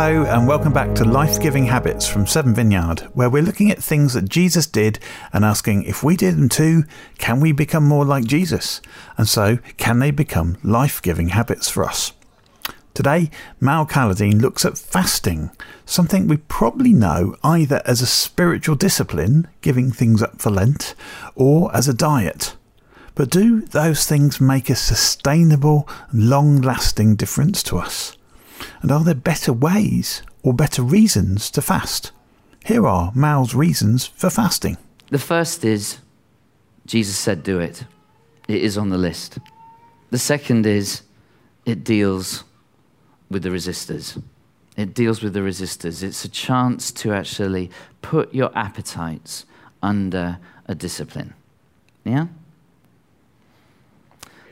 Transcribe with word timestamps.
Hello, 0.00 0.22
and 0.26 0.46
welcome 0.46 0.72
back 0.72 0.94
to 0.94 1.04
Life 1.04 1.40
Giving 1.40 1.66
Habits 1.66 2.06
from 2.06 2.24
Seven 2.24 2.54
Vineyard, 2.54 3.00
where 3.14 3.28
we're 3.28 3.42
looking 3.42 3.68
at 3.72 3.82
things 3.82 4.14
that 4.14 4.28
Jesus 4.28 4.64
did 4.64 5.00
and 5.32 5.44
asking 5.44 5.82
if 5.82 6.04
we 6.04 6.16
did 6.16 6.36
them 6.36 6.48
too, 6.48 6.84
can 7.18 7.40
we 7.40 7.50
become 7.50 7.82
more 7.82 8.04
like 8.04 8.24
Jesus? 8.24 8.80
And 9.16 9.28
so, 9.28 9.58
can 9.76 9.98
they 9.98 10.12
become 10.12 10.56
life 10.62 11.02
giving 11.02 11.30
habits 11.30 11.68
for 11.68 11.82
us? 11.82 12.12
Today, 12.94 13.28
Mal 13.58 13.86
Calladine 13.86 14.40
looks 14.40 14.64
at 14.64 14.78
fasting, 14.78 15.50
something 15.84 16.28
we 16.28 16.36
probably 16.36 16.92
know 16.92 17.34
either 17.42 17.82
as 17.84 18.00
a 18.00 18.06
spiritual 18.06 18.76
discipline, 18.76 19.48
giving 19.62 19.90
things 19.90 20.22
up 20.22 20.40
for 20.40 20.50
Lent, 20.50 20.94
or 21.34 21.74
as 21.74 21.88
a 21.88 21.92
diet. 21.92 22.54
But 23.16 23.30
do 23.30 23.62
those 23.62 24.06
things 24.06 24.40
make 24.40 24.70
a 24.70 24.76
sustainable, 24.76 25.88
long 26.12 26.60
lasting 26.60 27.16
difference 27.16 27.64
to 27.64 27.78
us? 27.78 28.16
And 28.82 28.90
are 28.90 29.04
there 29.04 29.14
better 29.14 29.52
ways 29.52 30.22
or 30.42 30.52
better 30.52 30.82
reasons 30.82 31.50
to 31.52 31.62
fast? 31.62 32.12
Here 32.64 32.86
are 32.86 33.12
Mal's 33.14 33.54
reasons 33.54 34.06
for 34.06 34.30
fasting. 34.30 34.76
The 35.10 35.18
first 35.18 35.64
is 35.64 35.98
Jesus 36.88 37.18
said, 37.18 37.42
do 37.42 37.60
it. 37.60 37.84
It 38.48 38.62
is 38.62 38.78
on 38.78 38.88
the 38.88 38.96
list. 38.96 39.38
The 40.10 40.18
second 40.18 40.66
is 40.66 41.02
it 41.66 41.84
deals 41.84 42.44
with 43.30 43.42
the 43.42 43.50
resistors. 43.50 44.20
It 44.74 44.94
deals 44.94 45.22
with 45.22 45.34
the 45.34 45.40
resistors. 45.40 46.02
It's 46.02 46.24
a 46.24 46.30
chance 46.30 46.90
to 46.92 47.12
actually 47.12 47.70
put 48.00 48.34
your 48.34 48.50
appetites 48.56 49.44
under 49.82 50.38
a 50.66 50.74
discipline. 50.74 51.34
Yeah? 52.04 52.28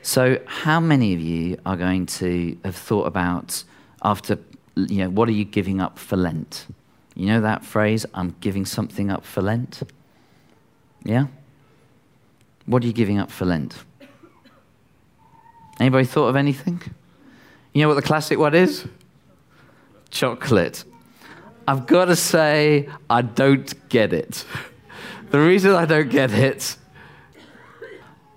So, 0.03 0.39
how 0.45 0.79
many 0.79 1.13
of 1.15 1.19
you 1.19 1.57
are 1.65 1.75
going 1.75 2.05
to 2.21 2.55
have 2.63 2.75
thought 2.75 3.07
about 3.07 3.63
after, 4.07 4.39
you 4.77 4.99
know, 4.99 5.09
what 5.09 5.27
are 5.27 5.33
you 5.33 5.43
giving 5.43 5.81
up 5.81 5.99
for 5.99 6.15
Lent? 6.15 6.65
You 7.13 7.25
know 7.25 7.41
that 7.41 7.65
phrase, 7.65 8.05
I'm 8.13 8.35
giving 8.39 8.65
something 8.65 9.11
up 9.11 9.25
for 9.25 9.41
Lent? 9.41 9.83
Yeah? 11.03 11.27
What 12.65 12.83
are 12.83 12.87
you 12.87 12.93
giving 12.93 13.19
up 13.19 13.29
for 13.29 13.43
Lent? 13.43 13.75
Anybody 15.77 16.05
thought 16.05 16.29
of 16.29 16.37
anything? 16.37 16.81
You 17.73 17.81
know 17.81 17.89
what 17.89 17.95
the 17.95 18.01
classic 18.01 18.39
one 18.39 18.55
is? 18.55 18.85
Chocolate. 20.09 20.85
I've 21.67 21.85
got 21.85 22.05
to 22.05 22.15
say, 22.15 22.87
I 23.09 23.21
don't 23.21 23.89
get 23.89 24.13
it. 24.13 24.45
The 25.29 25.41
reason 25.41 25.73
I 25.73 25.83
don't 25.83 26.09
get 26.09 26.31
it, 26.31 26.77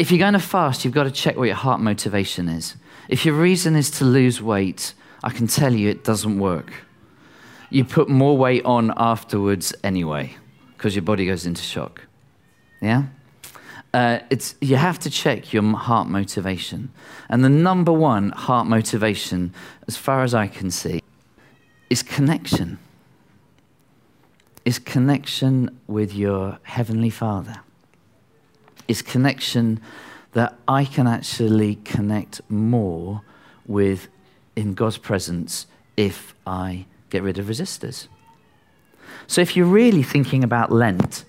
if 0.01 0.11
you're 0.11 0.19
going 0.19 0.33
to 0.33 0.41
fast, 0.41 0.85
you've 0.85 0.93
got 0.93 1.05
to 1.05 1.13
check 1.13 1.37
what 1.37 1.45
your 1.45 1.55
heart 1.55 1.81
motivation 1.81 2.49
is. 2.49 2.75
If 3.09 3.25
your 3.25 3.37
reason 3.37 3.77
is 3.77 3.93
to 3.93 4.05
lose 4.05 4.43
weight, 4.43 4.93
I 5.23 5.31
can 5.31 5.47
tell 5.47 5.75
you 5.75 5.89
it 5.89 6.05
doesn't 6.05 6.39
work. 6.39 6.73
You 7.71 7.85
put 7.85 8.09
more 8.09 8.37
weight 8.37 8.65
on 8.65 8.93
afterwards 8.97 9.75
anyway, 9.85 10.37
because 10.77 10.95
your 10.95 11.03
body 11.03 11.27
goes 11.27 11.47
into 11.47 11.63
shock. 11.63 12.07
Yeah? 12.81 13.05
Uh, 13.93 14.21
it's, 14.31 14.55
you 14.61 14.77
have 14.77 14.99
to 15.01 15.11
check 15.11 15.53
your 15.53 15.63
heart 15.77 16.09
motivation. 16.09 16.91
And 17.29 17.45
the 17.45 17.49
number 17.49 17.93
one 17.93 18.31
heart 18.31 18.67
motivation, 18.67 19.53
as 19.89 19.97
far 19.97 20.23
as 20.23 20.35
I 20.35 20.47
can 20.47 20.71
see, 20.71 21.03
is 21.91 22.03
connection. 22.03 22.79
Is 24.65 24.79
connection 24.79 25.81
with 25.87 26.15
your 26.15 26.59
Heavenly 26.63 27.11
Father. 27.11 27.61
Is 28.87 29.03
connection 29.03 29.81
that 30.33 30.57
I 30.69 30.85
can 30.85 31.07
actually 31.07 31.77
connect 31.77 32.41
more 32.49 33.23
with 33.67 34.09
in 34.57 34.75
God's 34.75 34.99
presence 34.99 35.67
if 35.97 36.35
I 36.47 36.87
get 37.11 37.23
rid 37.23 37.39
of 37.39 37.47
resistors. 37.47 38.07
So, 39.27 39.41
if 39.41 39.57
you're 39.57 39.67
really 39.67 40.03
thinking 40.03 40.43
about 40.43 40.73
Lent, 40.73 41.25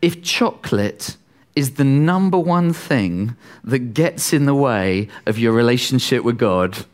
if 0.00 0.22
chocolate 0.22 1.16
is 1.54 1.72
the 1.72 1.84
number 1.84 2.38
one 2.38 2.72
thing 2.72 3.36
that 3.64 3.92
gets 3.92 4.32
in 4.32 4.46
the 4.46 4.54
way 4.54 5.08
of 5.26 5.38
your 5.38 5.52
relationship 5.52 6.22
with 6.22 6.38
God, 6.38 6.86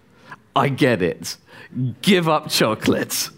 I 0.56 0.69
get 0.69 1.02
it. 1.02 1.36
Give 2.00 2.28
up 2.28 2.48
chocolate. 2.48 3.28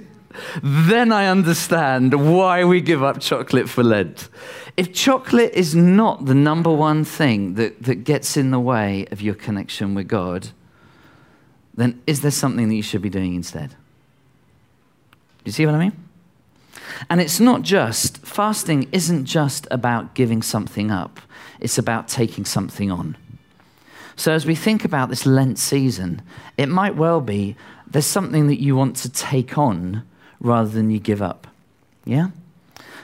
Then 0.63 1.13
I 1.13 1.27
understand 1.27 2.37
why 2.37 2.65
we 2.65 2.81
give 2.81 3.03
up 3.03 3.21
chocolate 3.21 3.69
for 3.69 3.83
Lent. 3.83 4.29
If 4.77 4.93
chocolate 4.93 5.53
is 5.55 5.75
not 5.75 6.27
the 6.27 6.35
number 6.35 6.73
one 6.73 7.05
thing 7.05 7.55
that, 7.55 7.83
that 7.85 8.05
gets 8.05 8.37
in 8.37 8.51
the 8.51 8.61
way 8.61 9.07
of 9.11 9.23
your 9.23 9.35
connection 9.35 9.95
with 9.95 10.09
God, 10.09 10.51
then 11.77 12.03
is 12.07 12.23
there 12.23 12.31
something 12.31 12.69
that 12.69 12.75
you 12.75 12.83
should 12.83 13.03
be 13.03 13.11
doing 13.11 13.35
instead? 13.35 13.71
Do 13.71 13.77
you 15.45 15.53
see 15.53 15.67
what 15.67 15.75
I 15.75 15.79
mean? 15.79 15.93
And 17.09 17.21
it's 17.21 17.39
not 17.39 17.63
just, 17.63 18.19
fasting 18.27 18.89
isn't 18.93 19.27
just 19.27 19.67
about 19.71 20.15
giving 20.15 20.43
something 20.43 20.91
up, 20.91 21.21
it's 21.61 21.79
about 21.79 22.09
taking 22.09 22.45
something 22.45 22.91
on. 22.91 23.17
So 24.17 24.33
as 24.33 24.47
we 24.47 24.55
think 24.55 24.85
about 24.85 25.11
this 25.11 25.27
Lent 25.27 25.59
season, 25.59 26.23
it 26.57 26.69
might 26.69 26.97
well 26.97 27.21
be 27.21 27.55
there's 27.87 28.07
something 28.07 28.47
that 28.49 28.61
you 28.61 28.75
want 28.75 28.97
to 28.97 29.11
take 29.11 29.59
on 29.59 30.05
rather 30.41 30.69
than 30.69 30.91
you 30.91 30.99
give 30.99 31.21
up. 31.21 31.47
Yeah? 32.05 32.29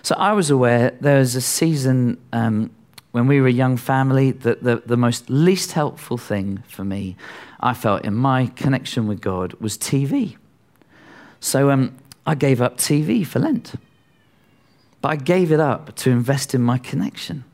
So 0.03 0.15
I 0.16 0.33
was 0.33 0.50
aware 0.50 0.97
there 1.00 1.19
was 1.19 1.37
a 1.37 1.41
season 1.41 2.19
um, 2.33 2.71
when 3.12 3.27
we 3.27 3.41
were 3.41 3.47
a 3.47 3.53
young 3.53 3.77
family 3.77 4.33
that 4.33 4.62
the, 4.62 4.83
the 4.87 4.97
most 4.97 5.28
least 5.28 5.72
helpful 5.72 6.16
thing 6.16 6.62
for 6.66 6.84
me 6.84 7.16
I 7.62 7.75
felt 7.75 8.05
in 8.05 8.15
my 8.15 8.47
connection 8.47 9.06
with 9.06 9.21
God 9.21 9.55
was 9.55 9.78
TV. 9.78 10.37
So 11.39 11.71
um, 11.71 11.97
I 12.27 12.34
gave 12.34 12.61
up 12.61 12.77
TV 12.77 13.27
for 13.27 13.39
Lent. 13.39 13.75
But 15.00 15.09
I 15.09 15.17
gave 15.17 15.53
it 15.53 15.61
up 15.61 15.95
to 15.97 16.11
invest 16.11 16.55
in 16.55 16.62
my 16.62 16.78
connection. 16.78 17.45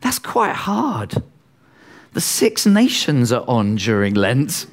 That's 0.00 0.18
quite 0.18 0.54
hard. 0.54 1.22
The 2.12 2.20
Six 2.20 2.66
Nations 2.66 3.32
are 3.32 3.44
on 3.46 3.76
during 3.76 4.14
Lent. 4.14 4.66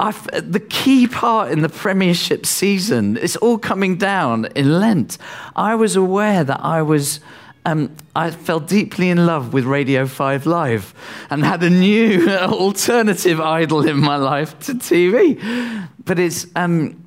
I've, 0.00 0.26
the 0.32 0.60
key 0.60 1.06
part 1.06 1.52
in 1.52 1.62
the 1.62 1.68
Premiership 1.68 2.46
season, 2.46 3.16
it's 3.16 3.36
all 3.36 3.58
coming 3.58 3.96
down 3.96 4.46
in 4.56 4.80
Lent. 4.80 5.18
I 5.54 5.76
was 5.76 5.94
aware 5.94 6.42
that 6.42 6.60
I 6.60 6.82
was 6.82 7.20
um, 7.64 7.94
I 8.14 8.30
fell 8.30 8.60
deeply 8.60 9.08
in 9.08 9.24
love 9.26 9.52
with 9.52 9.64
Radio 9.64 10.06
5 10.06 10.46
Live 10.46 10.94
and 11.30 11.42
had 11.42 11.62
a 11.62 11.70
new 11.70 12.28
alternative 12.30 13.40
idol 13.40 13.86
in 13.86 13.98
my 13.98 14.16
life 14.16 14.58
to 14.60 14.74
TV. 14.74 15.88
But 16.04 16.18
it's, 16.18 16.46
um, 16.54 17.02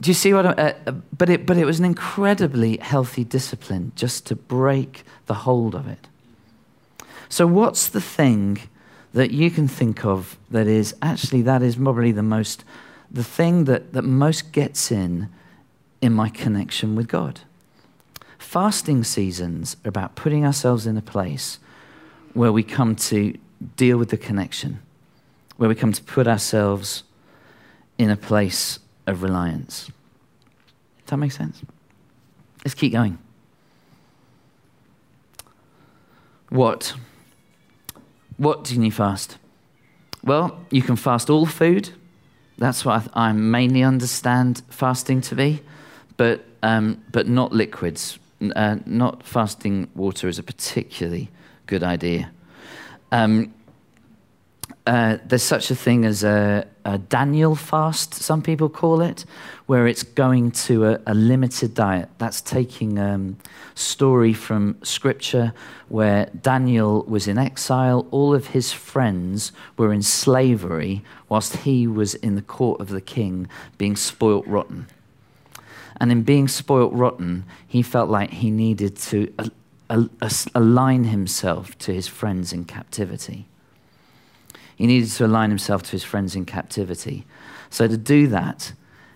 do 0.00 0.10
you 0.10 0.14
see 0.14 0.32
what 0.32 0.46
I, 0.46 0.50
uh, 0.50 0.74
uh, 0.86 0.92
but, 1.16 1.28
it, 1.28 1.44
but 1.44 1.58
it 1.58 1.66
was 1.66 1.78
an 1.78 1.84
incredibly 1.84 2.78
healthy 2.78 3.24
discipline 3.24 3.92
just 3.94 4.26
to 4.26 4.36
break 4.36 5.04
the 5.26 5.34
hold 5.34 5.74
of 5.74 5.86
it. 5.86 6.08
So, 7.28 7.46
what's 7.46 7.88
the 7.88 8.00
thing 8.00 8.58
that 9.12 9.30
you 9.30 9.50
can 9.50 9.68
think 9.68 10.04
of 10.04 10.38
that 10.50 10.66
is 10.66 10.94
actually, 11.02 11.42
that 11.42 11.62
is 11.62 11.76
probably 11.76 12.12
the 12.12 12.22
most, 12.22 12.64
the 13.10 13.22
thing 13.22 13.64
that, 13.64 13.92
that 13.92 14.02
most 14.02 14.52
gets 14.52 14.90
in 14.90 15.28
in 16.00 16.14
my 16.14 16.30
connection 16.30 16.96
with 16.96 17.06
God? 17.06 17.40
Fasting 18.40 19.04
seasons 19.04 19.76
are 19.84 19.90
about 19.90 20.16
putting 20.16 20.46
ourselves 20.46 20.86
in 20.86 20.96
a 20.96 21.02
place 21.02 21.58
where 22.32 22.50
we 22.50 22.62
come 22.62 22.96
to 22.96 23.36
deal 23.76 23.98
with 23.98 24.08
the 24.08 24.16
connection, 24.16 24.80
where 25.58 25.68
we 25.68 25.74
come 25.74 25.92
to 25.92 26.02
put 26.02 26.26
ourselves 26.26 27.04
in 27.98 28.08
a 28.08 28.16
place 28.16 28.78
of 29.06 29.22
reliance. 29.22 29.86
Does 31.04 31.10
that 31.10 31.16
make 31.18 31.32
sense? 31.32 31.60
Let's 32.64 32.74
keep 32.74 32.92
going. 32.92 33.18
What? 36.48 36.94
What 38.38 38.64
do 38.64 38.74
you 38.74 38.80
need 38.80 38.94
fast? 38.94 39.36
Well, 40.24 40.58
you 40.70 40.80
can 40.80 40.96
fast 40.96 41.28
all 41.28 41.44
food. 41.44 41.90
That's 42.56 42.86
what 42.86 43.06
I, 43.12 43.32
mainly 43.32 43.82
understand 43.82 44.62
fasting 44.70 45.20
to 45.20 45.34
be, 45.34 45.62
but, 46.16 46.44
um, 46.62 47.04
but 47.12 47.28
not 47.28 47.52
liquids 47.52 48.18
uh, 48.56 48.76
not 48.86 49.22
fasting 49.22 49.88
water 49.94 50.28
is 50.28 50.38
a 50.38 50.42
particularly 50.42 51.30
good 51.66 51.82
idea. 51.82 52.30
Um, 53.12 53.54
uh, 54.86 55.18
there's 55.24 55.42
such 55.42 55.70
a 55.70 55.74
thing 55.74 56.04
as 56.04 56.24
a, 56.24 56.66
a, 56.84 56.96
Daniel 56.98 57.54
fast, 57.54 58.14
some 58.14 58.40
people 58.40 58.68
call 58.68 59.02
it, 59.02 59.24
where 59.66 59.86
it's 59.86 60.02
going 60.02 60.50
to 60.50 60.86
a, 60.86 61.00
a 61.06 61.14
limited 61.14 61.74
diet. 61.74 62.08
That's 62.18 62.40
taking 62.40 62.98
a 62.98 63.14
um, 63.14 63.36
story 63.74 64.32
from 64.32 64.78
scripture 64.82 65.52
where 65.88 66.26
Daniel 66.40 67.04
was 67.04 67.28
in 67.28 67.36
exile, 67.36 68.06
all 68.10 68.34
of 68.34 68.48
his 68.48 68.72
friends 68.72 69.52
were 69.76 69.92
in 69.92 70.02
slavery, 70.02 71.04
whilst 71.28 71.58
he 71.58 71.86
was 71.86 72.14
in 72.14 72.34
the 72.34 72.42
court 72.42 72.80
of 72.80 72.88
the 72.88 73.00
king 73.00 73.48
being 73.76 73.96
spoilt 73.96 74.46
rotten. 74.46 74.86
And 76.00 76.10
in 76.10 76.22
being 76.22 76.48
spoilt 76.48 76.92
rotten, 76.94 77.44
he 77.68 77.82
felt 77.82 78.08
like 78.08 78.30
he 78.30 78.50
needed 78.50 78.96
to 78.96 79.32
align 80.54 81.04
himself 81.04 81.76
to 81.78 81.92
his 81.92 82.08
friends 82.08 82.52
in 82.52 82.64
captivity. 82.64 83.46
He 84.76 84.86
needed 84.86 85.10
to 85.10 85.26
align 85.26 85.50
himself 85.50 85.82
to 85.84 85.90
his 85.90 86.02
friends 86.02 86.34
in 86.34 86.46
captivity. 86.46 87.26
So, 87.68 87.86
to 87.86 87.98
do 87.98 88.28
that, 88.28 88.72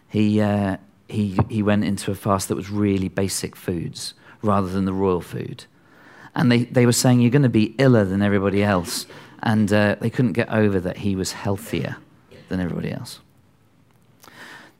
he, 0.08 0.40
uh, 0.40 0.76
he, 1.08 1.38
he 1.48 1.62
went 1.62 1.84
into 1.84 2.10
a 2.10 2.14
fast 2.14 2.48
that 2.48 2.54
was 2.54 2.70
really 2.70 3.08
basic 3.08 3.56
foods 3.56 4.12
rather 4.42 4.68
than 4.68 4.84
the 4.84 4.92
royal 4.92 5.22
food. 5.22 5.64
And 6.34 6.52
they, 6.52 6.64
they 6.64 6.84
were 6.84 6.92
saying, 6.92 7.20
You're 7.20 7.30
going 7.30 7.42
to 7.42 7.48
be 7.48 7.74
iller 7.78 8.04
than 8.04 8.20
everybody 8.20 8.62
else. 8.62 9.06
And 9.42 9.72
uh, 9.72 9.96
they 10.00 10.10
couldn't 10.10 10.32
get 10.32 10.50
over 10.50 10.80
that 10.80 10.98
he 10.98 11.16
was 11.16 11.32
healthier 11.32 11.96
than 12.48 12.60
everybody 12.60 12.92
else. 12.92 13.20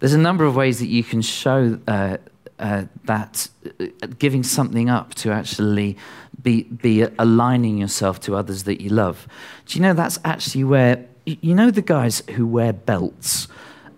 There's 0.01 0.15
a 0.15 0.19
number 0.19 0.45
of 0.45 0.55
ways 0.57 0.79
that 0.81 0.89
you 0.89 1.03
can 1.03 1.23
show 1.23 1.79
uh, 1.87 2.17
uh, 2.59 2.85
that 3.05 3.49
uh, 3.81 3.87
giving 4.19 4.43
something 4.43 4.89
up 4.89 5.15
to 5.15 5.33
actually 5.33 5.97
be, 6.43 6.65
be 6.65 7.03
aligning 7.19 7.79
yourself 7.79 8.21
to 8.21 8.37
others 8.37 8.65
that 8.65 8.81
you 8.81 8.91
love. 8.91 9.27
Do 9.67 9.79
you 9.79 9.83
know 9.83 9.95
that's 9.95 10.19
actually 10.25 10.65
where, 10.65 11.07
you 11.25 11.55
know, 11.55 11.71
the 11.71 11.83
guys 11.83 12.23
who 12.35 12.47
wear 12.47 12.73
belts, 12.73 13.49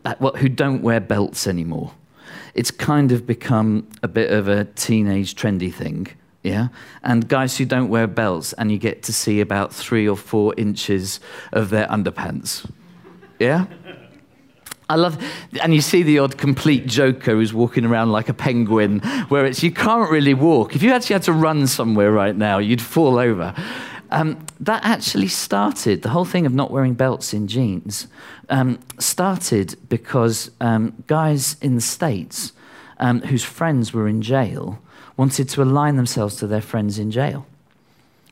uh, 0.05 0.15
well, 0.21 0.33
who 0.35 0.49
don't 0.49 0.83
wear 0.83 1.01
belts 1.01 1.47
anymore? 1.47 1.93
It's 2.55 2.71
kind 2.71 3.13
of 3.13 3.27
become 3.27 3.87
a 4.03 4.09
bit 4.09 4.31
of 4.31 4.49
a 4.49 4.65
teenage 4.65 5.35
trendy 5.35 5.73
thing. 5.73 6.09
Yeah, 6.43 6.69
and 7.03 7.29
guys 7.29 7.59
who 7.59 7.65
don't 7.65 7.89
wear 7.89 8.07
belts, 8.07 8.53
and 8.53 8.71
you 8.71 8.79
get 8.79 9.03
to 9.03 9.13
see 9.13 9.41
about 9.41 9.75
three 9.75 10.09
or 10.09 10.17
four 10.17 10.55
inches 10.57 11.19
of 11.53 11.71
their 11.71 11.89
underpants. 11.89 12.71
Yeah, 13.41 13.67
I 14.89 14.95
love, 14.95 15.23
and 15.61 15.75
you 15.75 15.81
see 15.81 16.05
the 16.05 16.21
odd 16.21 16.39
complete 16.39 16.87
joker 16.87 17.33
who's 17.33 17.53
walking 17.53 17.85
around 17.85 18.13
like 18.13 18.29
a 18.29 18.35
penguin, 18.35 19.01
where 19.29 19.45
it's 19.45 19.63
you 19.63 19.73
can't 19.73 20.11
really 20.11 20.35
walk. 20.35 20.77
If 20.77 20.83
you 20.83 20.93
actually 20.93 21.15
had 21.15 21.25
to 21.25 21.33
run 21.33 21.67
somewhere 21.67 22.13
right 22.13 22.37
now, 22.37 22.59
you'd 22.59 22.83
fall 22.83 23.19
over. 23.19 23.53
Um, 24.13 24.47
that 24.61 24.85
actually 24.85 25.27
started, 25.27 26.03
the 26.03 26.11
whole 26.11 26.25
thing 26.25 26.47
of 26.47 26.55
not 26.55 26.71
wearing 26.71 26.95
belts 26.95 27.35
in 27.35 27.49
jeans 27.49 28.07
um, 28.49 28.79
started 29.01 29.77
because 29.89 30.53
um, 30.61 31.03
guys 31.09 31.57
in 31.61 31.75
the 31.75 31.81
States 31.81 32.53
um, 32.99 33.21
whose 33.23 33.43
friends 33.43 33.93
were 33.93 34.07
in 34.07 34.23
jail 34.23 34.79
wanted 35.17 35.49
to 35.49 35.63
align 35.63 35.97
themselves 35.97 36.37
to 36.37 36.47
their 36.47 36.61
friends 36.61 36.99
in 37.01 37.11
jail. 37.11 37.47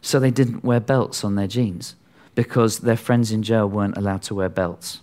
So 0.03 0.21
they 0.21 0.31
didn't 0.31 0.62
wear 0.62 0.79
belts 0.79 1.25
on 1.25 1.35
their 1.35 1.49
jeans 1.49 1.97
because 2.37 2.81
their 2.81 2.97
friends 2.97 3.33
in 3.33 3.43
jail 3.43 3.69
weren't 3.69 3.97
allowed 3.97 4.23
to 4.23 4.35
wear 4.35 4.49
belts 4.49 5.01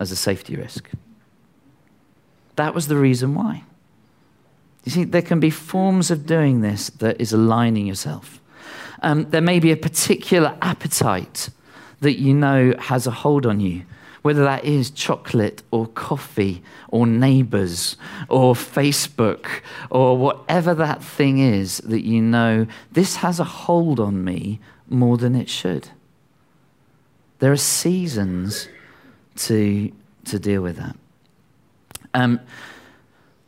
as 0.00 0.10
a 0.10 0.16
safety 0.16 0.56
risk. 0.56 0.90
That 2.56 2.74
was 2.74 2.88
the 2.88 2.96
reason 2.96 3.34
why. 3.34 3.64
You 4.84 4.92
see, 4.92 5.04
there 5.04 5.22
can 5.22 5.40
be 5.40 5.50
forms 5.50 6.10
of 6.10 6.26
doing 6.26 6.60
this 6.60 6.90
that 6.90 7.20
is 7.20 7.32
aligning 7.32 7.86
yourself. 7.86 8.40
Um, 9.02 9.28
there 9.30 9.40
may 9.40 9.58
be 9.58 9.72
a 9.72 9.76
particular 9.76 10.56
appetite 10.62 11.48
that 12.00 12.18
you 12.18 12.34
know 12.34 12.74
has 12.78 13.06
a 13.06 13.10
hold 13.10 13.46
on 13.46 13.60
you, 13.60 13.84
whether 14.22 14.44
that 14.44 14.64
is 14.64 14.90
chocolate 14.90 15.62
or 15.70 15.86
coffee 15.88 16.62
or 16.88 17.06
neighbors 17.06 17.96
or 18.28 18.54
Facebook 18.54 19.46
or 19.90 20.16
whatever 20.16 20.74
that 20.74 21.02
thing 21.02 21.38
is 21.38 21.78
that 21.78 22.02
you 22.02 22.22
know, 22.22 22.66
this 22.92 23.16
has 23.16 23.40
a 23.40 23.44
hold 23.44 23.98
on 23.98 24.22
me 24.22 24.60
more 24.88 25.16
than 25.16 25.34
it 25.34 25.48
should. 25.48 25.88
There 27.38 27.52
are 27.52 27.56
seasons 27.56 28.68
to, 29.36 29.92
to 30.26 30.38
deal 30.38 30.62
with 30.62 30.76
that. 30.76 30.96
Um, 32.14 32.40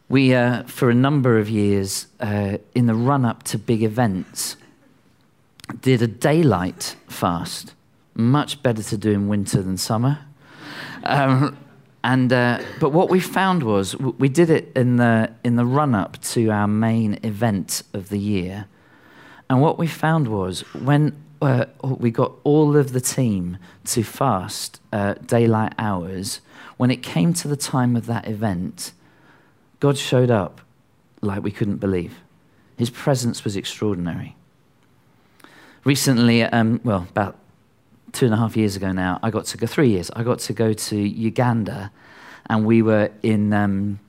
we, 0.08 0.34
uh, 0.34 0.62
for 0.64 0.90
a 0.90 0.94
number 0.94 1.38
of 1.38 1.48
years, 1.48 2.06
uh, 2.20 2.58
in 2.74 2.86
the 2.86 2.94
run 2.94 3.24
up 3.24 3.42
to 3.44 3.58
big 3.58 3.82
events, 3.82 4.56
did 5.80 6.02
a 6.02 6.06
daylight 6.06 6.96
fast. 7.08 7.74
Much 8.14 8.62
better 8.62 8.82
to 8.82 8.96
do 8.96 9.10
in 9.10 9.28
winter 9.28 9.62
than 9.62 9.76
summer. 9.76 10.18
Um, 11.04 11.56
and, 12.04 12.32
uh, 12.32 12.60
but 12.78 12.90
what 12.90 13.10
we 13.10 13.18
found 13.18 13.64
was 13.64 13.96
we 13.96 14.28
did 14.28 14.48
it 14.48 14.70
in 14.76 14.96
the, 14.96 15.32
in 15.42 15.56
the 15.56 15.66
run 15.66 15.94
up 15.94 16.20
to 16.22 16.50
our 16.50 16.68
main 16.68 17.18
event 17.24 17.82
of 17.92 18.08
the 18.08 18.18
year. 18.18 18.66
And 19.50 19.60
what 19.60 19.78
we 19.78 19.86
found 19.86 20.28
was 20.28 20.60
when 20.72 21.16
uh, 21.42 21.66
we 21.82 22.10
got 22.10 22.32
all 22.44 22.76
of 22.76 22.92
the 22.92 23.00
team 23.00 23.58
to 23.84 24.02
fast 24.02 24.80
uh, 24.92 25.14
daylight 25.14 25.74
hours. 25.78 26.40
When 26.76 26.90
it 26.90 27.02
came 27.02 27.32
to 27.34 27.48
the 27.48 27.56
time 27.56 27.96
of 27.96 28.06
that 28.06 28.26
event, 28.26 28.92
God 29.80 29.98
showed 29.98 30.30
up 30.30 30.60
like 31.20 31.42
we 31.42 31.50
couldn't 31.50 31.76
believe. 31.76 32.20
His 32.76 32.90
presence 32.90 33.44
was 33.44 33.56
extraordinary. 33.56 34.36
Recently, 35.84 36.42
um, 36.42 36.80
well, 36.84 37.06
about 37.10 37.36
two 38.12 38.26
and 38.26 38.34
a 38.34 38.36
half 38.36 38.56
years 38.56 38.76
ago 38.76 38.92
now, 38.92 39.18
I 39.22 39.30
got 39.30 39.46
to 39.46 39.58
go, 39.58 39.66
three 39.66 39.88
years, 39.88 40.10
I 40.14 40.22
got 40.22 40.40
to 40.40 40.52
go 40.52 40.72
to 40.72 40.96
Uganda, 40.96 41.90
and 42.48 42.66
we 42.66 42.82
were 42.82 43.10
in, 43.22 43.52
um, 43.52 44.00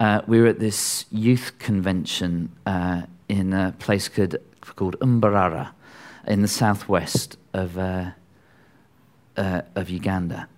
uh, 0.00 0.22
we 0.26 0.40
were 0.40 0.46
at 0.46 0.58
this 0.58 1.04
youth 1.10 1.52
convention 1.58 2.52
uh, 2.66 3.02
in 3.28 3.52
a 3.52 3.74
place 3.78 4.08
called, 4.08 4.36
called 4.76 4.98
Mbarara 5.00 5.70
in 6.26 6.42
the 6.42 6.48
southwest 6.48 7.36
of, 7.52 7.78
uh, 7.78 8.10
uh, 9.36 9.62
of 9.74 9.90
Uganda. 9.90 10.48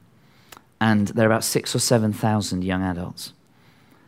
And 0.81 1.09
there 1.09 1.27
are 1.27 1.33
about 1.33 1.45
six 1.45 1.75
or 1.75 1.79
7,000 1.79 2.63
young 2.63 2.83
adults. 2.83 3.33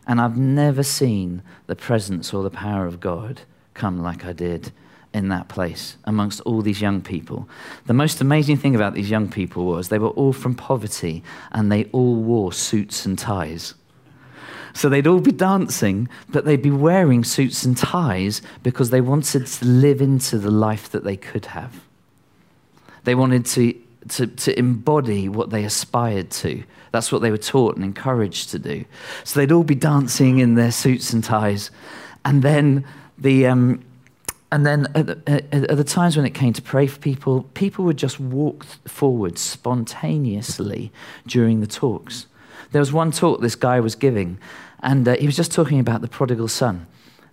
And 0.06 0.20
I've 0.20 0.36
never 0.36 0.82
seen 0.82 1.42
the 1.66 1.76
presence 1.76 2.32
or 2.32 2.42
the 2.42 2.50
power 2.50 2.86
of 2.86 3.00
God 3.00 3.42
come 3.74 4.02
like 4.02 4.24
I 4.24 4.32
did 4.32 4.72
in 5.12 5.28
that 5.28 5.48
place 5.48 5.96
amongst 6.04 6.40
all 6.42 6.62
these 6.62 6.80
young 6.80 7.00
people. 7.00 7.48
The 7.86 7.94
most 7.94 8.20
amazing 8.20 8.58
thing 8.58 8.74
about 8.74 8.94
these 8.94 9.10
young 9.10 9.28
people 9.28 9.64
was 9.64 9.88
they 9.88 9.98
were 9.98 10.08
all 10.10 10.32
from 10.32 10.54
poverty 10.54 11.22
and 11.52 11.72
they 11.72 11.84
all 11.86 12.16
wore 12.16 12.52
suits 12.52 13.06
and 13.06 13.18
ties. 13.18 13.74
So 14.74 14.88
they'd 14.88 15.06
all 15.06 15.20
be 15.20 15.32
dancing, 15.32 16.08
but 16.28 16.44
they'd 16.44 16.62
be 16.62 16.70
wearing 16.70 17.24
suits 17.24 17.64
and 17.64 17.76
ties 17.76 18.42
because 18.62 18.90
they 18.90 19.00
wanted 19.00 19.46
to 19.46 19.64
live 19.64 20.00
into 20.00 20.38
the 20.38 20.50
life 20.50 20.90
that 20.90 21.04
they 21.04 21.16
could 21.16 21.46
have. 21.46 21.84
They 23.04 23.14
wanted 23.14 23.46
to, 23.46 23.74
to, 24.10 24.26
to 24.26 24.58
embody 24.58 25.28
what 25.28 25.50
they 25.50 25.64
aspired 25.64 26.30
to. 26.32 26.62
That's 26.92 27.12
what 27.12 27.22
they 27.22 27.30
were 27.30 27.38
taught 27.38 27.76
and 27.76 27.84
encouraged 27.84 28.50
to 28.50 28.58
do. 28.58 28.84
So 29.24 29.40
they'd 29.40 29.52
all 29.52 29.64
be 29.64 29.74
dancing 29.74 30.38
in 30.38 30.54
their 30.54 30.72
suits 30.72 31.12
and 31.12 31.22
ties. 31.22 31.70
And 32.24 32.42
then 32.42 32.84
the. 33.16 33.46
Um, 33.46 33.84
and 34.50 34.64
then 34.64 34.86
at 34.94 35.06
the, 35.26 35.44
at 35.52 35.76
the, 35.76 35.84
times 35.84 36.16
when 36.16 36.24
it 36.24 36.30
came 36.30 36.54
to 36.54 36.62
pray 36.62 36.86
for 36.86 36.98
people, 36.98 37.42
people 37.52 37.84
would 37.84 37.98
just 37.98 38.18
walk 38.18 38.64
forward 38.86 39.38
spontaneously 39.38 40.90
during 41.26 41.60
the 41.60 41.66
talks. 41.66 42.26
There 42.72 42.80
was 42.80 42.92
one 42.92 43.10
talk 43.10 43.40
this 43.40 43.54
guy 43.54 43.80
was 43.80 43.94
giving, 43.94 44.38
and 44.80 45.06
uh, 45.08 45.16
he 45.16 45.26
was 45.26 45.36
just 45.36 45.52
talking 45.52 45.80
about 45.80 46.00
the 46.00 46.08
prodigal 46.08 46.48
son. 46.48 46.86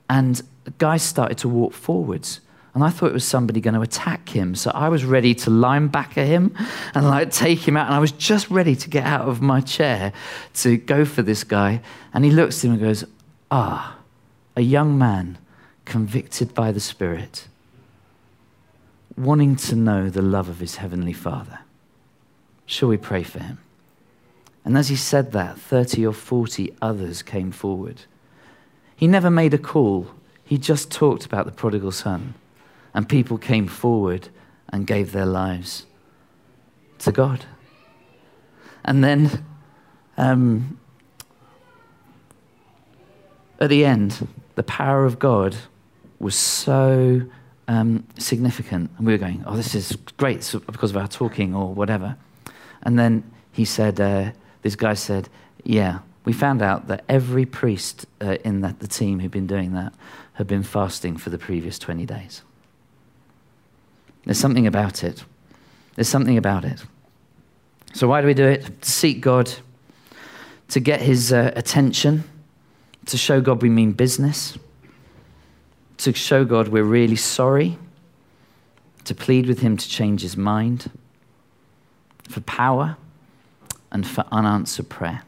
And 0.09 0.41
guys 0.77 1.03
started 1.03 1.37
to 1.39 1.49
walk 1.49 1.73
forwards. 1.73 2.41
And 2.73 2.83
I 2.83 2.89
thought 2.89 3.07
it 3.07 3.13
was 3.13 3.25
somebody 3.25 3.61
going 3.61 3.73
to 3.73 3.81
attack 3.81 4.29
him. 4.29 4.53
So 4.53 4.69
I 4.71 4.89
was 4.89 5.05
ready 5.05 5.33
to 5.35 5.49
line 5.49 5.87
back 5.87 6.17
at 6.17 6.27
him 6.27 6.53
and 6.93 7.05
like 7.05 7.31
take 7.31 7.65
him 7.65 7.77
out. 7.77 7.85
And 7.85 7.95
I 7.95 7.99
was 7.99 8.11
just 8.11 8.49
ready 8.49 8.75
to 8.75 8.89
get 8.89 9.05
out 9.05 9.27
of 9.27 9.41
my 9.41 9.61
chair 9.61 10.11
to 10.55 10.75
go 10.77 11.05
for 11.05 11.21
this 11.21 11.45
guy. 11.45 11.81
And 12.13 12.25
he 12.25 12.31
looks 12.31 12.59
at 12.59 12.65
him 12.65 12.71
and 12.73 12.81
goes, 12.81 13.05
Ah, 13.49 13.97
a 14.57 14.61
young 14.61 14.97
man 14.97 15.37
convicted 15.85 16.53
by 16.53 16.71
the 16.71 16.79
Spirit, 16.79 17.47
wanting 19.15 19.55
to 19.55 19.75
know 19.75 20.09
the 20.09 20.21
love 20.21 20.49
of 20.49 20.59
his 20.59 20.77
heavenly 20.77 21.13
Father. 21.13 21.59
Shall 22.65 22.89
we 22.89 22.97
pray 22.97 23.23
for 23.23 23.39
him? 23.39 23.59
And 24.65 24.75
as 24.77 24.89
he 24.89 24.95
said 24.95 25.31
that, 25.33 25.59
30 25.59 26.07
or 26.07 26.13
40 26.13 26.73
others 26.81 27.21
came 27.21 27.51
forward. 27.51 28.01
He 28.95 29.07
never 29.07 29.29
made 29.29 29.53
a 29.53 29.59
call, 29.59 30.07
he 30.43 30.57
just 30.57 30.91
talked 30.91 31.25
about 31.25 31.45
the 31.45 31.51
prodigal 31.51 31.91
son. 31.91 32.33
And 32.93 33.07
people 33.07 33.37
came 33.37 33.67
forward 33.67 34.29
and 34.69 34.87
gave 34.87 35.11
their 35.11 35.25
lives 35.25 35.85
to 36.99 37.11
God. 37.11 37.45
And 38.83 39.03
then 39.03 39.45
um, 40.17 40.79
at 43.59 43.69
the 43.69 43.85
end, 43.85 44.27
the 44.55 44.63
power 44.63 45.05
of 45.05 45.19
God 45.19 45.55
was 46.19 46.35
so 46.35 47.21
um, 47.67 48.05
significant. 48.17 48.91
And 48.97 49.05
we 49.05 49.13
were 49.13 49.17
going, 49.19 49.43
oh, 49.45 49.57
this 49.57 49.75
is 49.75 49.97
great 50.17 50.49
because 50.65 50.91
of 50.91 50.97
our 50.97 51.07
talking 51.07 51.53
or 51.53 51.73
whatever. 51.73 52.15
And 52.83 52.97
then 52.97 53.29
he 53.51 53.65
said, 53.65 53.99
uh, 53.99 54.31
this 54.65 54.75
guy 54.75 54.95
said, 54.95 55.29
Yeah, 55.63 55.99
we 56.25 56.33
found 56.33 56.63
out 56.63 56.87
that 56.87 57.05
every 57.07 57.45
priest 57.45 58.07
uh, 58.19 58.37
in 58.43 58.61
that, 58.61 58.79
the 58.79 58.87
team 58.87 59.19
who'd 59.19 59.29
been 59.29 59.45
doing 59.45 59.73
that 59.73 59.93
had 60.33 60.47
been 60.47 60.63
fasting 60.63 61.17
for 61.17 61.29
the 61.29 61.37
previous 61.37 61.77
20 61.77 62.03
days. 62.07 62.41
There's 64.25 64.39
something 64.39 64.65
about 64.65 65.03
it. 65.03 65.23
There's 65.93 66.07
something 66.07 66.35
about 66.35 66.65
it. 66.65 66.83
So, 67.93 68.07
why 68.07 68.21
do 68.21 68.27
we 68.27 68.33
do 68.33 68.47
it? 68.47 68.81
To 68.81 68.91
seek 68.91 69.21
God, 69.21 69.53
to 70.69 70.79
get 70.79 70.99
his 70.99 71.31
uh, 71.31 71.51
attention, 71.55 72.23
to 73.05 73.17
show 73.17 73.41
God 73.41 73.61
we 73.61 73.69
mean 73.69 73.91
business, 73.91 74.57
to 75.97 76.11
show 76.11 76.43
God 76.43 76.69
we're 76.69 76.83
really 76.83 77.17
sorry, 77.17 77.77
to 79.03 79.13
plead 79.13 79.45
with 79.45 79.59
him 79.59 79.77
to 79.77 79.87
change 79.87 80.23
his 80.23 80.35
mind, 80.35 80.89
for 82.27 82.41
power 82.41 82.97
and 83.95 84.05
for 84.05 84.25
unanswered 84.29 84.89
prayer. 84.89 85.21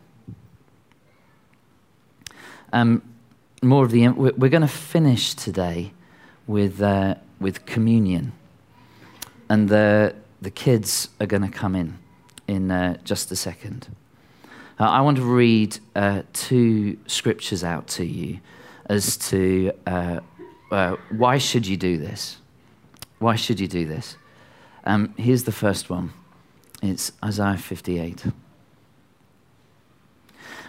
Um, 2.74 3.02
more 3.64 3.86
of 3.86 3.92
the. 3.92 4.10
We're 4.10 4.50
going 4.50 4.62
to 4.62 4.68
finish 4.68 5.34
today 5.34 5.94
with, 6.48 6.82
uh, 6.82 7.16
with 7.40 7.66
communion. 7.66 8.34
And 9.48 9.70
the, 9.70 10.16
the 10.42 10.52
kids 10.52 11.08
are 11.22 11.26
going 11.26 11.44
to 11.44 11.50
come 11.50 11.78
in 11.78 11.98
in 12.46 12.70
uh, 12.70 12.98
just 13.06 13.32
a 13.32 13.38
second. 13.38 13.88
Uh, 14.78 14.84
I 14.84 15.00
want 15.00 15.16
to 15.16 15.24
read 15.24 15.80
uh, 15.96 16.24
two 16.34 16.98
scriptures 17.08 17.64
out 17.64 17.88
to 17.96 18.06
you 18.06 18.42
as 18.88 19.16
to 19.30 19.72
uh, 19.86 20.20
uh, 20.72 20.98
why 21.12 21.38
should 21.38 21.66
you 21.66 21.78
do 21.78 21.98
this? 21.98 22.36
Why 23.20 23.38
should 23.38 23.62
you 23.62 23.70
do 23.70 23.86
this? 23.86 24.18
Um, 24.84 25.14
here's 25.16 25.46
the 25.46 25.54
first 25.54 25.90
one. 25.90 26.12
It's 26.84 27.14
Isaiah 27.24 27.56
58. 27.56 28.26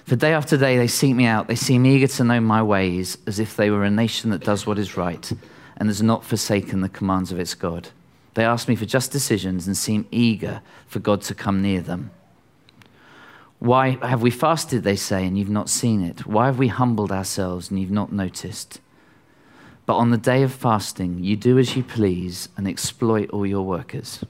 For 0.08 0.16
day 0.16 0.32
after 0.32 0.56
day 0.56 0.78
they 0.78 0.86
seek 0.86 1.14
me 1.14 1.26
out. 1.26 1.48
They 1.48 1.54
seem 1.54 1.84
eager 1.84 2.06
to 2.06 2.24
know 2.24 2.40
my 2.40 2.62
ways, 2.62 3.18
as 3.26 3.38
if 3.38 3.56
they 3.56 3.68
were 3.68 3.84
a 3.84 3.90
nation 3.90 4.30
that 4.30 4.42
does 4.42 4.66
what 4.66 4.78
is 4.78 4.96
right 4.96 5.30
and 5.76 5.90
has 5.90 6.02
not 6.02 6.24
forsaken 6.24 6.80
the 6.80 6.88
commands 6.88 7.30
of 7.30 7.38
its 7.38 7.54
God. 7.54 7.90
They 8.32 8.42
ask 8.42 8.68
me 8.68 8.74
for 8.74 8.86
just 8.86 9.12
decisions 9.12 9.66
and 9.66 9.76
seem 9.76 10.08
eager 10.10 10.62
for 10.86 10.98
God 10.98 11.20
to 11.22 11.34
come 11.34 11.60
near 11.60 11.82
them. 11.82 12.10
Why 13.58 13.98
have 14.00 14.22
we 14.22 14.30
fasted, 14.30 14.82
they 14.82 14.96
say, 14.96 15.26
and 15.26 15.38
you've 15.38 15.50
not 15.50 15.68
seen 15.68 16.02
it? 16.02 16.26
Why 16.26 16.46
have 16.46 16.58
we 16.58 16.68
humbled 16.68 17.12
ourselves 17.12 17.68
and 17.68 17.78
you've 17.78 17.90
not 17.90 18.10
noticed? 18.10 18.80
But 19.84 19.96
on 19.96 20.10
the 20.10 20.16
day 20.16 20.42
of 20.42 20.54
fasting, 20.54 21.22
you 21.22 21.36
do 21.36 21.58
as 21.58 21.76
you 21.76 21.82
please 21.82 22.48
and 22.56 22.66
exploit 22.66 23.28
all 23.28 23.44
your 23.44 23.66
workers. 23.66 24.24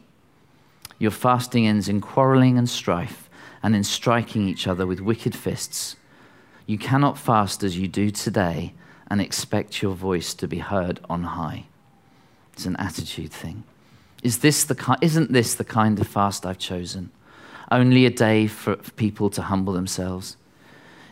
Your 0.98 1.12
fasting 1.12 1.68
ends 1.68 1.88
in 1.88 2.00
quarreling 2.00 2.58
and 2.58 2.68
strife 2.68 3.27
and 3.62 3.74
in 3.74 3.84
striking 3.84 4.48
each 4.48 4.66
other 4.66 4.86
with 4.86 5.00
wicked 5.00 5.34
fists. 5.34 5.96
You 6.66 6.78
cannot 6.78 7.18
fast 7.18 7.62
as 7.62 7.78
you 7.78 7.88
do 7.88 8.10
today 8.10 8.74
and 9.10 9.20
expect 9.20 9.82
your 9.82 9.94
voice 9.94 10.34
to 10.34 10.46
be 10.46 10.58
heard 10.58 11.00
on 11.08 11.22
high. 11.24 11.66
It's 12.52 12.66
an 12.66 12.76
attitude 12.76 13.32
thing. 13.32 13.64
Is 14.22 14.38
this 14.38 14.64
the, 14.64 14.98
isn't 15.00 15.32
this 15.32 15.54
the 15.54 15.64
kind 15.64 15.98
of 15.98 16.06
fast 16.06 16.44
I've 16.44 16.58
chosen? 16.58 17.10
Only 17.70 18.04
a 18.06 18.10
day 18.10 18.46
for 18.46 18.76
people 18.76 19.30
to 19.30 19.42
humble 19.42 19.72
themselves? 19.72 20.36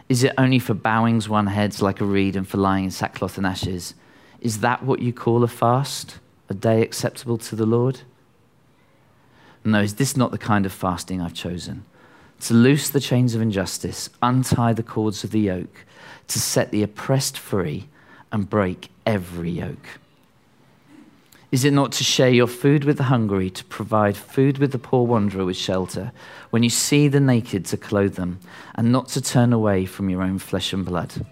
Is 0.08 0.24
it 0.24 0.32
only 0.38 0.58
for 0.58 0.74
bowings 0.74 1.28
one 1.28 1.48
heads 1.48 1.82
like 1.82 2.00
a 2.00 2.04
reed 2.04 2.36
and 2.36 2.46
for 2.46 2.58
lying 2.58 2.84
in 2.84 2.90
sackcloth 2.90 3.36
and 3.36 3.46
ashes? 3.46 3.94
Is 4.40 4.60
that 4.60 4.82
what 4.82 5.00
you 5.00 5.12
call 5.12 5.42
a 5.42 5.48
fast? 5.48 6.18
A 6.48 6.54
day 6.54 6.82
acceptable 6.82 7.38
to 7.38 7.56
the 7.56 7.66
Lord? 7.66 8.00
No, 9.64 9.80
is 9.80 9.94
this 9.94 10.16
not 10.16 10.30
the 10.30 10.38
kind 10.38 10.64
of 10.64 10.72
fasting 10.72 11.20
I've 11.20 11.34
chosen? 11.34 11.84
To 12.40 12.54
loose 12.54 12.90
the 12.90 13.00
chains 13.00 13.34
of 13.34 13.40
injustice, 13.40 14.10
untie 14.22 14.72
the 14.72 14.82
cords 14.82 15.24
of 15.24 15.30
the 15.30 15.40
yoke, 15.40 15.84
to 16.28 16.38
set 16.38 16.70
the 16.70 16.82
oppressed 16.82 17.38
free 17.38 17.88
and 18.30 18.48
break 18.48 18.90
every 19.04 19.50
yoke. 19.50 19.98
Is 21.52 21.64
it 21.64 21.72
not 21.72 21.92
to 21.92 22.04
share 22.04 22.28
your 22.28 22.48
food 22.48 22.84
with 22.84 22.98
the 22.98 23.04
hungry, 23.04 23.50
to 23.50 23.64
provide 23.64 24.16
food 24.16 24.58
with 24.58 24.72
the 24.72 24.78
poor 24.78 25.06
wanderer 25.06 25.44
with 25.44 25.56
shelter, 25.56 26.12
when 26.50 26.62
you 26.62 26.68
see 26.68 27.08
the 27.08 27.20
naked 27.20 27.64
to 27.66 27.76
clothe 27.76 28.16
them, 28.16 28.40
and 28.74 28.92
not 28.92 29.08
to 29.08 29.20
turn 29.20 29.52
away 29.52 29.86
from 29.86 30.10
your 30.10 30.22
own 30.22 30.38
flesh 30.38 30.72
and 30.72 30.84
blood? 30.84 31.24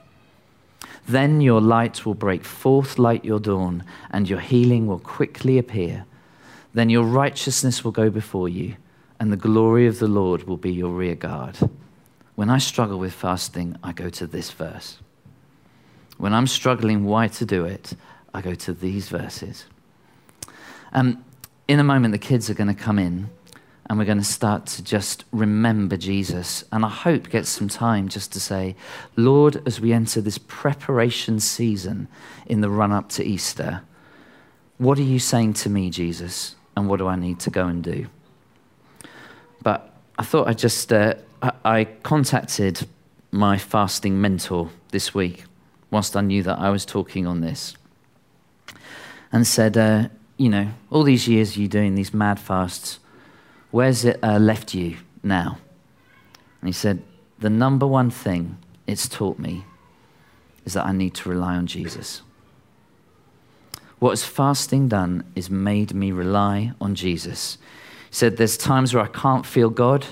Then 1.06 1.40
your 1.40 1.60
light 1.60 2.06
will 2.06 2.14
break 2.14 2.44
forth 2.44 2.98
like 2.98 3.24
your 3.24 3.40
dawn, 3.40 3.84
and 4.10 4.28
your 4.28 4.40
healing 4.40 4.86
will 4.86 5.00
quickly 5.00 5.58
appear. 5.58 6.06
Then 6.72 6.88
your 6.88 7.04
righteousness 7.04 7.84
will 7.84 7.92
go 7.92 8.08
before 8.08 8.48
you, 8.48 8.76
and 9.20 9.32
the 9.32 9.36
glory 9.36 9.86
of 9.86 9.98
the 9.98 10.08
Lord 10.08 10.44
will 10.44 10.56
be 10.56 10.72
your 10.72 10.90
rear 10.90 11.14
guard. 11.14 11.58
When 12.34 12.50
I 12.50 12.58
struggle 12.58 12.98
with 12.98 13.12
fasting, 13.12 13.76
I 13.82 13.92
go 13.92 14.08
to 14.10 14.26
this 14.26 14.50
verse. 14.50 14.98
When 16.18 16.32
I'm 16.32 16.46
struggling 16.46 17.04
why 17.04 17.28
to 17.28 17.44
do 17.44 17.64
it, 17.64 17.94
I 18.32 18.40
go 18.40 18.54
to 18.54 18.72
these 18.72 19.08
verses. 19.08 19.66
Um, 20.92 21.24
in 21.68 21.80
a 21.80 21.84
moment, 21.84 22.12
the 22.12 22.18
kids 22.18 22.50
are 22.50 22.54
going 22.54 22.74
to 22.74 22.74
come 22.74 22.98
in 22.98 23.30
and 23.86 23.98
we're 23.98 24.04
going 24.04 24.18
to 24.18 24.24
start 24.24 24.66
to 24.66 24.82
just 24.82 25.24
remember 25.30 25.96
Jesus. 25.96 26.64
And 26.72 26.84
I 26.84 26.88
hope 26.88 27.28
get 27.28 27.46
some 27.46 27.68
time 27.68 28.08
just 28.08 28.32
to 28.32 28.40
say, 28.40 28.76
Lord, 29.16 29.62
as 29.66 29.80
we 29.80 29.92
enter 29.92 30.20
this 30.20 30.38
preparation 30.38 31.38
season 31.38 32.08
in 32.46 32.60
the 32.60 32.70
run 32.70 32.92
up 32.92 33.10
to 33.10 33.24
Easter, 33.24 33.82
what 34.78 34.98
are 34.98 35.02
you 35.02 35.18
saying 35.18 35.52
to 35.54 35.70
me, 35.70 35.90
Jesus? 35.90 36.56
And 36.76 36.88
what 36.88 36.96
do 36.96 37.06
I 37.06 37.16
need 37.16 37.40
to 37.40 37.50
go 37.50 37.66
and 37.66 37.82
do? 37.82 38.06
But 39.64 39.92
I 40.16 40.22
thought 40.22 40.46
I'd 40.46 40.58
just, 40.58 40.92
uh, 40.92 41.14
I, 41.64 41.84
contacted 42.04 42.86
my 43.32 43.58
fasting 43.58 44.20
mentor 44.20 44.70
this 44.92 45.12
week, 45.12 45.44
whilst 45.90 46.16
I 46.16 46.20
knew 46.20 46.44
that 46.44 46.60
I 46.60 46.70
was 46.70 46.86
talking 46.86 47.26
on 47.26 47.40
this, 47.40 47.74
and 49.32 49.44
said, 49.44 49.76
uh, 49.76 50.08
you 50.36 50.48
know, 50.48 50.68
all 50.90 51.02
these 51.02 51.26
years 51.26 51.56
you 51.56 51.66
doing 51.66 51.96
these 51.96 52.14
mad 52.14 52.38
fasts, 52.38 53.00
where's 53.72 54.04
it 54.04 54.20
uh, 54.22 54.38
left 54.38 54.74
you 54.74 54.98
now? 55.24 55.58
And 56.60 56.68
he 56.68 56.72
said, 56.72 57.02
the 57.40 57.50
number 57.50 57.86
one 57.86 58.10
thing 58.10 58.58
it's 58.86 59.08
taught 59.08 59.38
me 59.38 59.64
is 60.64 60.74
that 60.74 60.86
I 60.86 60.92
need 60.92 61.14
to 61.14 61.28
rely 61.28 61.56
on 61.56 61.66
Jesus. 61.66 62.22
What 63.98 64.10
has 64.10 64.24
fasting 64.24 64.88
done 64.88 65.24
is 65.34 65.50
made 65.50 65.94
me 65.94 66.12
rely 66.12 66.72
on 66.80 66.94
Jesus. 66.94 67.58
Said, 68.14 68.36
There's 68.36 68.56
times 68.56 68.94
where 68.94 69.02
I 69.02 69.08
can't 69.08 69.44
feel 69.44 69.70
God. 69.70 70.06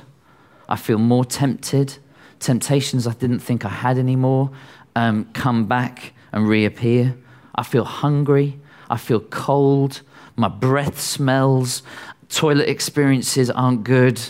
I 0.68 0.74
feel 0.74 0.98
more 0.98 1.24
tempted. 1.24 1.98
Temptations 2.40 3.06
I 3.06 3.12
didn't 3.12 3.38
think 3.38 3.64
I 3.64 3.68
had 3.68 3.96
anymore 3.96 4.50
um, 4.96 5.30
come 5.34 5.66
back 5.66 6.12
and 6.32 6.48
reappear. 6.48 7.16
I 7.54 7.62
feel 7.62 7.84
hungry. 7.84 8.58
I 8.90 8.96
feel 8.96 9.20
cold. 9.20 10.02
My 10.34 10.48
breath 10.48 11.00
smells. 11.00 11.84
Toilet 12.28 12.68
experiences 12.68 13.48
aren't 13.50 13.84
good. 13.84 14.20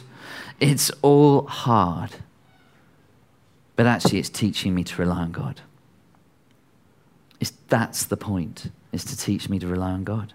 It's 0.60 0.90
all 1.00 1.46
hard. 1.46 2.10
But 3.74 3.86
actually, 3.86 4.18
it's 4.18 4.28
teaching 4.28 4.74
me 4.74 4.84
to 4.84 5.00
rely 5.00 5.22
on 5.22 5.32
God. 5.32 5.62
It's, 7.40 7.54
that's 7.68 8.04
the 8.04 8.18
point, 8.18 8.70
is 8.92 9.02
to 9.06 9.16
teach 9.16 9.48
me 9.48 9.58
to 9.60 9.66
rely 9.66 9.92
on 9.92 10.04
God. 10.04 10.34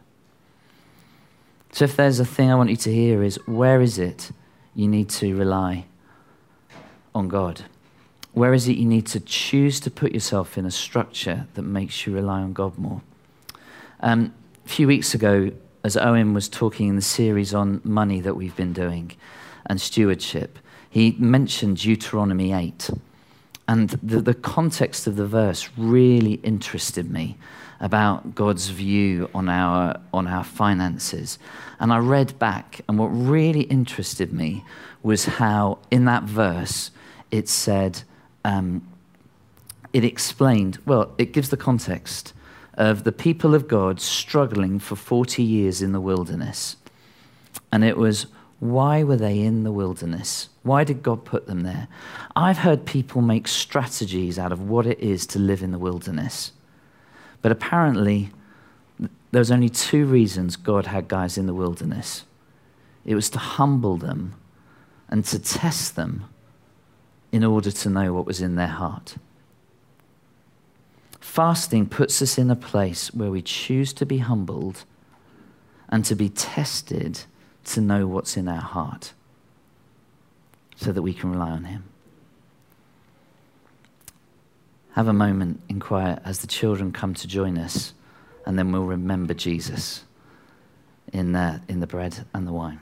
So 1.72 1.86
if 1.86 1.96
there's 1.96 2.20
a 2.20 2.26
thing 2.26 2.52
I 2.52 2.56
want 2.56 2.70
you 2.70 2.76
to 2.78 2.94
hear 2.94 3.24
is, 3.24 3.36
where 3.46 3.82
is 3.82 4.00
it 4.00 4.32
you 4.74 4.88
need 4.88 5.10
to 5.10 5.36
rely 5.36 5.86
on 7.14 7.28
God? 7.28 7.64
Where 8.34 8.54
is 8.54 8.68
it 8.68 8.78
you 8.78 8.86
need 8.86 9.08
to 9.08 9.20
choose 9.20 9.80
to 9.82 9.92
put 9.92 10.12
yourself 10.12 10.58
in 10.58 10.66
a 10.66 10.72
structure 10.72 11.48
that 11.56 11.64
makes 11.64 12.06
you 12.06 12.14
rely 12.14 12.42
on 12.42 12.54
God 12.54 12.78
more? 12.78 13.02
Um, 14.00 14.34
a 14.66 14.70
few 14.70 14.88
weeks 14.88 15.14
ago, 15.14 15.52
as 15.84 15.98
Owen 15.98 16.34
was 16.34 16.48
talking 16.50 16.88
in 16.88 16.96
the 16.96 17.02
series 17.02 17.54
on 17.54 17.82
money 17.84 18.22
that 18.22 18.36
we've 18.36 18.56
been 18.56 18.74
doing 18.74 19.14
and 19.66 19.82
stewardship, 19.82 20.60
he 20.90 21.16
mentioned 21.18 21.78
Deuteronomy 21.78 22.54
8. 22.54 22.90
And 23.68 23.90
the, 23.90 24.22
the 24.22 24.34
context 24.34 25.08
of 25.08 25.16
the 25.16 25.26
verse 25.26 25.70
really 25.78 26.34
interested 26.44 27.10
me 27.10 27.38
about 27.79 28.36
God's 28.36 28.69
view 28.69 29.29
on 29.34 29.50
our, 29.50 30.00
on 30.13 30.27
our 30.27 30.43
finances. 30.43 31.38
And 31.79 31.93
I 31.93 32.00
read 32.00 32.38
back, 32.39 32.81
and 32.88 32.98
what 32.98 33.07
really 33.07 33.62
interested 33.62 34.34
me 34.34 34.65
was 35.03 35.25
how, 35.25 35.79
in 35.91 36.05
that 36.05 36.24
verse, 36.24 36.91
it 37.31 37.48
said, 37.48 38.01
um, 38.43 38.88
it 39.93 40.03
explained, 40.03 40.79
well, 40.86 41.13
it 41.17 41.34
gives 41.34 41.50
the 41.50 41.57
context 41.57 42.34
of 42.74 43.03
the 43.03 43.12
people 43.12 43.55
of 43.55 43.67
God 43.67 44.00
struggling 44.00 44.79
for 44.79 44.96
40 44.96 45.43
years 45.43 45.81
in 45.81 45.91
the 45.91 46.01
wilderness. 46.01 46.77
And 47.72 47.84
it 47.84 47.98
was, 47.98 48.27
why 48.60 49.03
were 49.03 49.17
they 49.17 49.39
in 49.39 49.63
the 49.63 49.72
wilderness? 49.72 50.50
Why 50.63 50.84
did 50.84 51.03
God 51.03 51.25
put 51.25 51.48
them 51.48 51.62
there? 51.62 51.88
I've 52.36 52.60
heard 52.60 52.86
people 52.86 53.22
make 53.22 53.48
strategies 53.48 54.38
out 54.38 54.51
of 54.51 54.69
what 54.69 54.86
it 54.86 55.00
is 55.00 55.25
to 55.27 55.39
live 55.39 55.63
in 55.63 55.72
the 55.72 55.79
wilderness. 55.79 56.51
But 57.41 57.51
apparently, 57.51 58.32
there 59.32 59.39
was 59.39 59.51
only 59.51 59.70
two 59.70 60.06
reasons 60.06 60.56
God 60.56 60.88
had 60.88 61.08
guys 61.08 61.38
in 61.38 61.46
the 61.46 61.53
wilderness 61.53 62.24
it 63.08 63.15
was 63.15 63.29
to 63.32 63.39
humble 63.39 63.96
them 63.96 64.36
and 65.10 65.24
to 65.25 65.39
test 65.39 65.96
them 65.96 66.25
in 67.32 67.44
order 67.44 67.72
to 67.72 67.89
know 67.89 68.13
what 68.13 68.25
was 68.25 68.41
in 68.41 68.56
their 68.56 68.67
heart. 68.67 69.15
Fasting 71.22 71.88
puts 71.88 72.22
us 72.22 72.38
in 72.38 72.51
a 72.51 72.56
place 72.56 73.13
where 73.13 73.32
we 73.32 73.41
choose 73.41 73.94
to 73.94 74.06
be 74.06 74.17
humbled 74.17 74.84
and 75.88 76.03
to 76.03 76.15
be 76.15 76.27
tested 76.27 77.22
to 77.63 77.79
know 77.79 78.08
what's 78.08 78.36
in 78.36 78.50
our 78.50 78.62
heart 78.62 79.13
so 80.75 80.91
that 80.91 81.01
we 81.01 81.13
can 81.13 81.32
rely 81.32 81.51
on 81.51 81.63
Him. 81.63 81.86
Have 84.98 85.08
a 85.08 85.13
moment 85.13 85.62
in 85.70 85.80
quiet 85.80 86.24
as 86.25 86.39
the 86.39 86.48
children 86.48 86.92
come 86.92 87.13
to 87.13 87.27
join 87.27 87.60
us, 87.60 87.94
and 88.48 88.58
then 88.58 88.72
we'll 88.72 88.82
remember 88.82 89.36
Jesus 89.36 90.04
in, 91.13 91.36
uh, 91.36 91.60
in 91.68 91.82
the 91.82 91.86
bread 91.86 92.25
and 92.34 92.48
the 92.48 92.51
wine. 92.51 92.80